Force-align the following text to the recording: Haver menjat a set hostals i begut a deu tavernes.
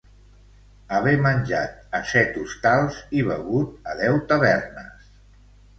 Haver 0.95 1.13
menjat 1.25 1.93
a 1.99 2.01
set 2.13 2.41
hostals 2.45 2.99
i 3.21 3.25
begut 3.29 3.93
a 3.95 3.99
deu 4.03 4.23
tavernes. 4.33 5.15